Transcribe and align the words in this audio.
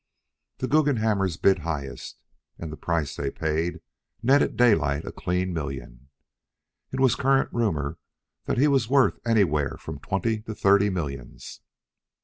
The 0.57 0.67
Guggenhammers 0.67 1.37
bid 1.39 1.59
highest, 1.59 2.23
and 2.57 2.71
the 2.71 2.75
price 2.75 3.15
they 3.15 3.29
paid 3.29 3.81
netted 4.23 4.57
Daylight 4.57 5.05
a 5.05 5.11
clean 5.11 5.53
million. 5.53 6.09
It 6.91 6.99
was 6.99 7.13
current 7.13 7.53
rumor 7.53 7.99
that 8.45 8.57
he 8.57 8.67
was 8.67 8.89
worth 8.89 9.19
anywhere 9.27 9.77
from 9.77 9.99
twenty 9.99 10.41
to 10.41 10.55
thirty 10.55 10.89
millions. 10.89 11.61